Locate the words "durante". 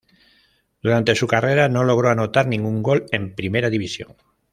0.81-1.13